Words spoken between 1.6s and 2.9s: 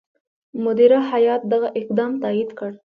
اقدام تایید کړ.